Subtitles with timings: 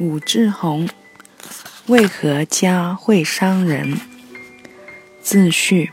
[0.00, 0.88] 武志红，
[1.84, 4.00] 为何家会伤人？
[5.20, 5.90] 自序：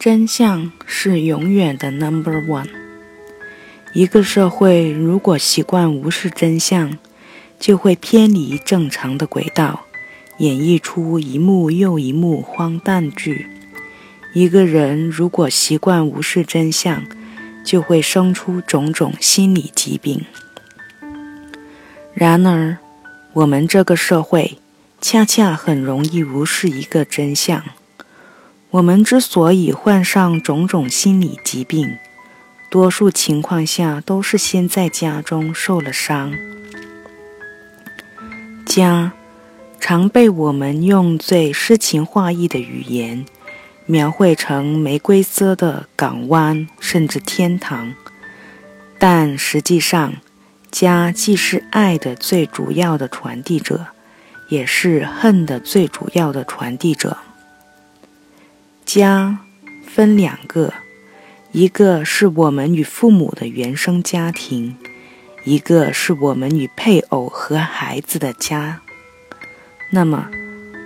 [0.00, 2.66] 真相是永远的 number one。
[3.94, 6.98] 一个社会如果习惯无视真相，
[7.60, 9.86] 就会偏离正常的轨道，
[10.38, 13.46] 演绎出一幕又一幕荒诞剧。
[14.34, 17.04] 一个人如果习惯无视真相，
[17.64, 20.24] 就会生出种种心理疾病。
[22.14, 22.78] 然而，
[23.32, 24.58] 我们这个社会
[25.00, 27.62] 恰恰很容易无视一个真相。
[28.70, 31.96] 我们之所以患上种种心理疾病，
[32.70, 36.32] 多数情况下都是先在家中受了伤。
[38.66, 39.12] 家
[39.80, 43.24] 常被我们用最诗情画意的语言
[43.86, 47.94] 描绘成玫瑰色的港湾，甚至天堂，
[48.98, 50.14] 但实际上，
[50.70, 53.88] 家既是爱的最主要的传递者，
[54.48, 57.18] 也是恨的最主要的传递者。
[58.84, 59.40] 家
[59.86, 60.72] 分两个，
[61.52, 64.76] 一个是我们与父母的原生家庭，
[65.44, 68.80] 一个是我们与配偶和孩子的家。
[69.90, 70.30] 那么，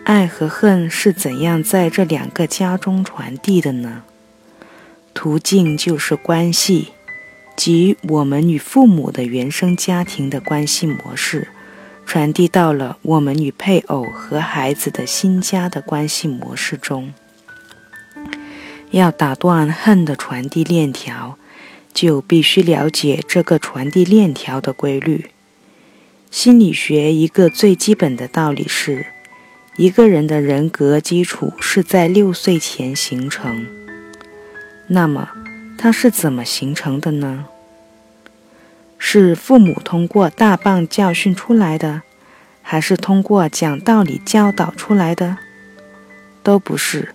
[0.06, 4.02] 爱和恨是怎样在这两个家中传递的呢？
[5.12, 6.93] 途径就是关系。
[7.56, 11.48] 即我们与父母的原生家庭的关系模式，
[12.04, 17.12] 传递到了我们与配偶和孩子的新家的关系模式中。
[18.90, 21.38] 要打断恨的传递链条，
[21.92, 25.26] 就必须了解这个传递链条的规律。
[26.30, 29.06] 心理学一个最基本的道理是：
[29.76, 33.66] 一个人的人格基础是在六岁前形成。
[34.88, 35.28] 那么，
[35.76, 37.46] 它是怎么形成的呢？
[38.98, 42.02] 是父母通过大棒教训出来的，
[42.62, 45.36] 还是通过讲道理教导出来的？
[46.42, 47.14] 都不是，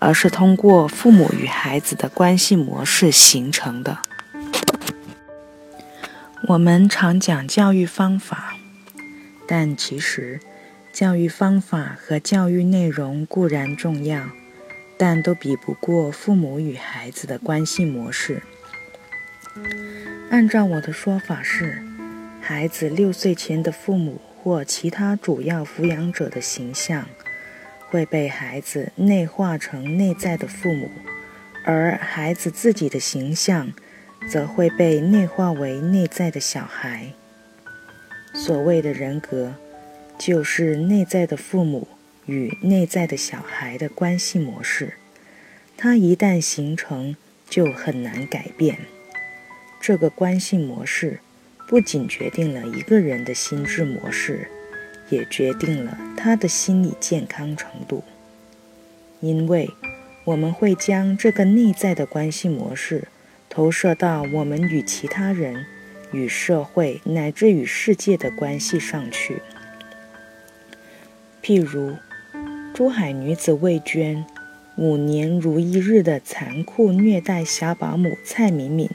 [0.00, 3.98] 而是通过父母与孩子的关系模式形成的。
[6.48, 8.54] 我们常讲教育方法，
[9.46, 10.40] 但其实
[10.92, 14.24] 教育方法和教育内容固然重要。
[15.04, 18.40] 但都比不过父母与孩子的关系模式。
[20.30, 21.82] 按照我的说法是，
[22.40, 27.08] 孩子六岁前的父母或其他主要抚养者的形象，
[27.90, 30.88] 会被孩子内化成内在的父母，
[31.64, 33.72] 而孩子自己的形象，
[34.30, 37.08] 则会被内化为内在的小孩。
[38.34, 39.52] 所谓的人格，
[40.16, 41.88] 就是内在的父母。
[42.32, 44.94] 与内在的小孩的关系模式，
[45.76, 47.14] 它一旦形成，
[47.46, 48.78] 就很难改变。
[49.78, 51.20] 这个关系模式
[51.68, 54.48] 不仅决定了一个人的心智模式，
[55.10, 58.02] 也决定了他的心理健康程度。
[59.20, 59.68] 因为
[60.24, 63.08] 我们会将这个内在的关系模式
[63.50, 65.66] 投射到我们与其他人、
[66.12, 69.42] 与社会乃至与世界的关系上去。
[71.42, 71.96] 譬如。
[72.74, 74.24] 珠海女子魏娟
[74.76, 78.88] 五年如一日的残酷虐待小保姆蔡敏敏，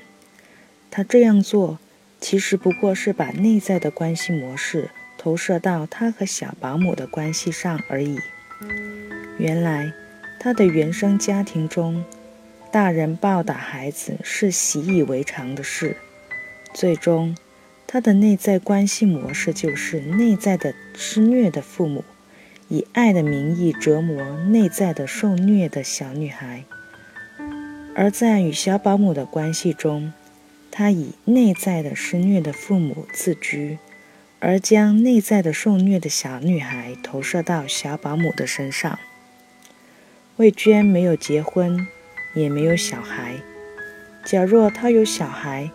[0.89, 1.77] 她这样做
[2.19, 8.17] 其实不过是把内在的关系模式投射到她和小保姆的关系上而已。
[9.38, 9.94] 原来，
[10.39, 12.03] 她的原生家庭中，
[12.71, 15.95] 大人暴打孩子是习以为常的事。
[16.73, 17.38] 最终，
[17.85, 22.03] 她的内在关系模式就是内在的施虐的父母。
[22.69, 26.66] 以爱的名义折磨内在的受虐的小女孩，
[27.95, 30.11] 而在与小保姆的关系中，
[30.69, 33.77] 她以内在的施虐的父母自居，
[34.39, 39.00] 而将内在的受虐的小女孩投射到小保姆的身上。
[40.35, 41.88] 魏娟没有结婚，
[42.35, 43.35] 也没有小孩。
[44.25, 45.72] 假若她有小孩，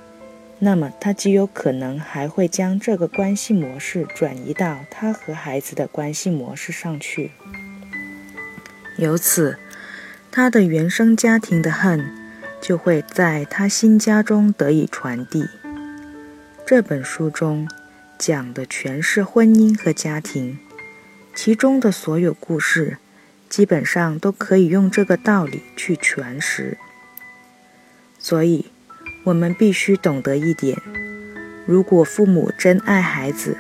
[0.65, 7.33] 那么，他极有可能还会将这个关系模式转移到他和孩子的关系模式上去。
[8.97, 9.59] 由此，
[10.31, 12.15] 他的原生家庭的恨
[12.61, 15.49] 就会在他新家中得以传递。
[16.65, 17.69] 这本书中
[18.17, 20.61] 讲的全是婚姻和家庭，
[21.35, 22.99] 其中的所有故事
[23.49, 26.79] 基本上都可以用这个道理去诠释。
[28.21, 28.67] 所以。
[29.25, 30.77] 我们必须懂得一点：
[31.67, 33.57] 如果父母真爱孩子，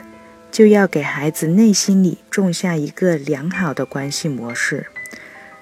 [0.51, 4.87] 就要给孩子内心里种下一个良好的关系模式，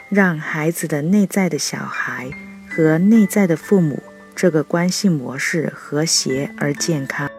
[0.08, 2.30] 让孩子的内在的小孩
[2.68, 4.02] 和内在的父母
[4.34, 7.30] 这个关系模式和谐而健康。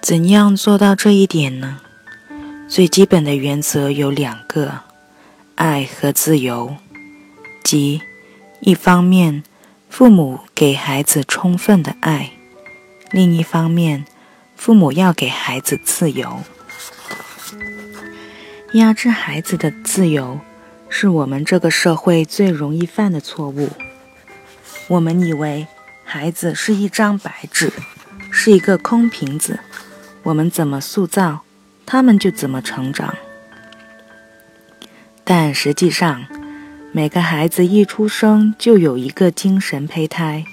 [0.00, 1.80] 怎样做到这一点呢？
[2.68, 4.80] 最基本的原则有两个：
[5.54, 6.76] 爱和自由。
[7.64, 8.02] 即
[8.60, 9.42] 一方面，
[9.88, 12.30] 父母给孩子充分的爱；
[13.10, 14.04] 另一方面，
[14.56, 16.40] 父母要给孩子自由。
[18.74, 20.40] 压制孩子的自由，
[20.88, 23.70] 是我们这个社会最容易犯的错误。
[24.88, 25.66] 我们以为
[26.04, 27.72] 孩子是一张白纸，
[28.30, 29.58] 是一个空瓶子。
[30.22, 31.40] 我们怎么塑造，
[31.86, 33.14] 他们就怎么成长。
[35.24, 36.24] 但实际上，
[36.90, 40.46] 每个孩子一出生就有一个精神胚胎，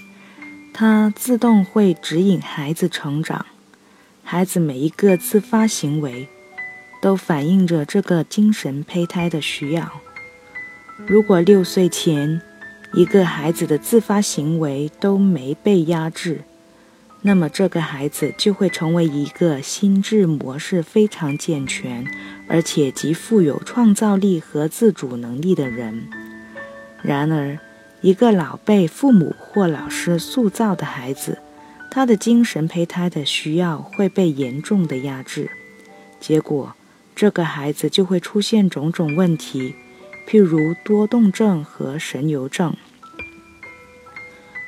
[0.73, 3.45] 它自动会指引孩子成长。
[4.21, 6.27] 孩子每一个自发行为，
[7.01, 9.89] 都反映着这个精神胚胎的需要。
[11.07, 12.41] 如果六岁前
[12.93, 16.41] 一个孩子的自发行为都没被压制，
[17.27, 22.05] 那么，这个孩子就会成为一个心智模式非常健全，
[22.47, 26.07] 而且极富有创造力和自主能力的人。
[27.01, 27.57] 然而，
[28.01, 31.39] 一个老被父母或老师塑造的孩子，
[31.89, 35.49] 他的精神胚胎的需要会被严重的压制，
[36.19, 36.75] 结果，
[37.15, 39.73] 这个孩子就会出现种种问题，
[40.27, 42.77] 譬如多动症和神游症。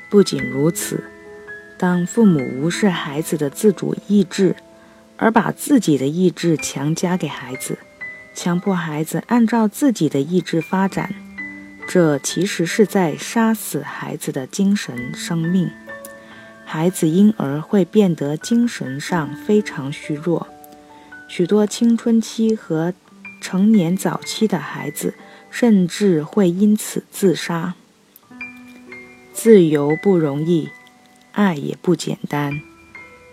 [0.10, 1.04] 不仅如此。
[1.78, 4.56] 当父母无视孩子的自主意志，
[5.16, 7.78] 而把自己的意志强加给孩子，
[8.34, 11.14] 强迫孩子按照自己的意志发展，
[11.88, 15.70] 这其实是在杀死孩子的精神生命。
[16.66, 20.48] 孩子因而会变得精神上非常虚弱，
[21.28, 22.94] 许多青春期和
[23.40, 25.14] 成年早期的孩子
[25.50, 27.76] 甚至会因此自杀。
[29.32, 30.70] 自由不容易。
[31.38, 32.60] 爱也不简单。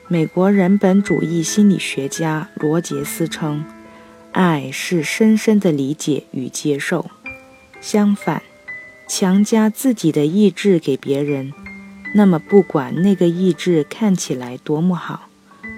[0.09, 3.65] 美国人本主义心理学家罗杰斯称，
[4.33, 7.11] 爱是深深的理解与接受。
[7.81, 8.43] 相反，
[9.09, 11.55] 强加自己的意志给别人，
[12.15, 15.31] 那么不管那个意志看起来多么好，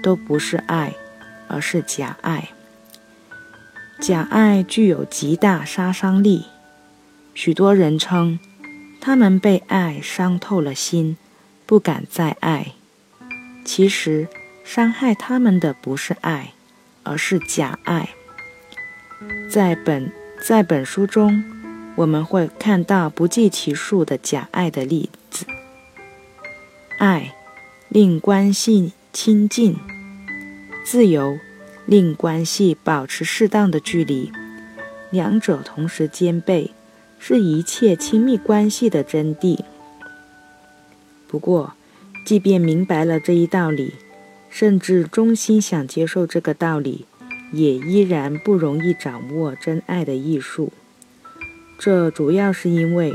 [0.03, 0.93] 都不是爱，
[1.47, 2.49] 而是假爱。
[4.01, 6.43] 假爱具有极大杀伤力。
[7.33, 8.37] 许多人称，
[8.99, 11.15] 他们被爱伤透了心。
[11.67, 12.71] 不敢再爱，
[13.65, 14.29] 其实
[14.63, 16.53] 伤害他们的不是爱，
[17.03, 18.11] 而是假爱。
[19.51, 20.09] 在本
[20.41, 21.43] 在本书中，
[21.95, 25.45] 我们会看到不计其数的假爱的例子。
[26.97, 27.35] 爱
[27.89, 29.75] 令关系亲近，
[30.85, 31.37] 自由
[31.85, 34.31] 令关系保持适当的距离，
[35.11, 36.71] 两者同时兼备，
[37.19, 39.59] 是一切亲密关系的真谛。
[41.27, 41.73] 不过，
[42.25, 43.93] 即便明白了这一道理，
[44.49, 47.05] 甚至衷心想接受这个道理，
[47.51, 50.71] 也依然不容易掌握真爱的艺术。
[51.77, 53.13] 这主要是因为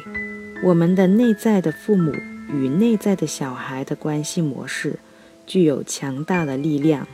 [0.63, 2.13] 我们的内在的父母
[2.53, 4.99] 与内在的小孩的关系模式
[5.47, 7.09] 具有强大的力量。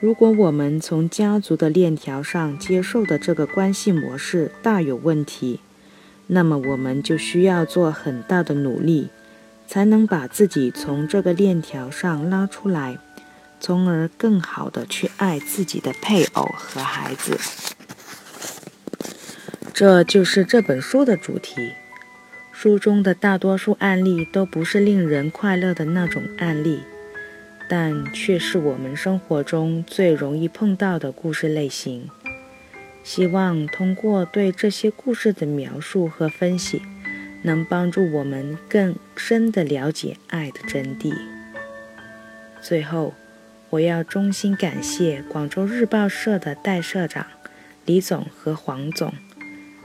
[0.00, 5.60] 如果我们从家族的链条上接受的这个关系模式大有问题，
[6.26, 9.08] 那么我们就需要做很大的努力。
[9.66, 12.98] 才能把自己从这个链条上拉出来，
[13.60, 17.38] 从而更好的去爱自己的配偶和孩子。
[19.72, 21.72] 这就是这本书的主题。
[22.52, 26.80] 书中的大多数案例都不是令人快乐的那种案例，
[27.68, 32.08] 但却是我们生活中最容易碰到的故事类型。
[33.02, 36.80] 希望通过对这些故事的描述和分析。
[37.44, 41.14] 能帮助我们更深地了解爱的真谛。
[42.60, 43.12] 最后，
[43.70, 47.26] 我要衷心感谢广州日报社的戴社长、
[47.84, 49.12] 李总和黄总，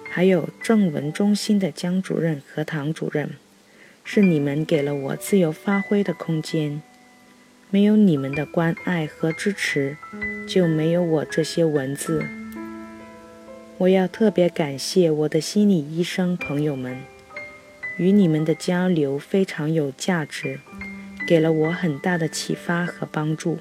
[0.10, 3.32] 还有正文中心的江主任和唐主任，
[4.06, 6.82] 是你们给了我自由发挥的空间。
[7.70, 9.98] 没有你们的关爱和支持，
[10.48, 12.26] 就没有我这些文字。
[13.78, 16.98] 我要特别感谢我的心理医生朋友们。
[18.00, 20.62] 与你们的交流非常有价值，
[21.28, 23.60] 给了我很大的启发和帮助。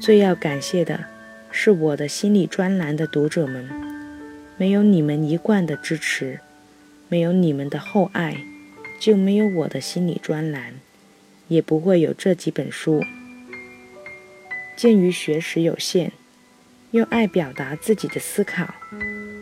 [0.00, 1.06] 最要感谢的
[1.50, 3.68] 是我的心理专栏的读者们，
[4.56, 6.38] 没有你们一贯的支持，
[7.08, 8.44] 没有你们的厚爱，
[9.00, 10.74] 就没有我的心理专栏，
[11.48, 13.02] 也不会有这几本书。
[14.76, 16.12] 鉴于学识有限，
[16.92, 18.72] 又爱表达自己的思考，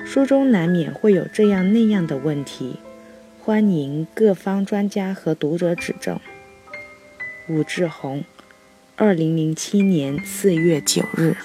[0.06, 2.78] 书中难免会有这样那样的问题。
[3.46, 6.18] 欢迎各方专家和读者指正。
[7.48, 8.24] 武志红，
[8.96, 11.36] 二零零七年四月九日。